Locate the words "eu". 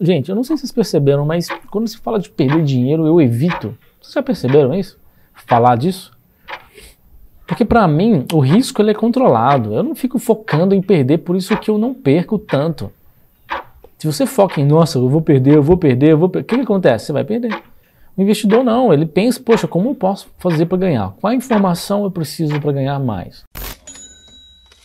0.28-0.34, 3.06-3.20, 9.72-9.82, 11.70-11.78, 14.98-15.08, 15.56-15.62, 16.10-16.18, 19.90-19.94, 22.04-22.10